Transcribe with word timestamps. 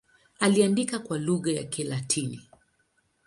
Aliandika 0.39 0.99
kwa 0.99 1.17
lugha 1.19 1.51
ya 1.51 1.63
Kilatini. 1.63 2.39